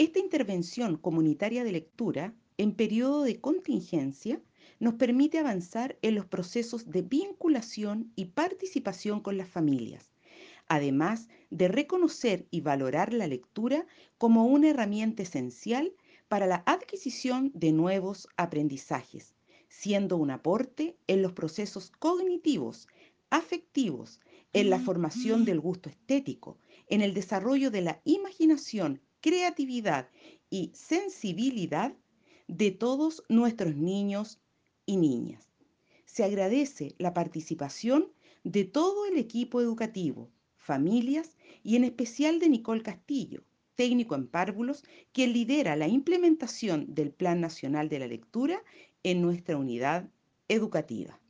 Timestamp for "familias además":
9.50-11.28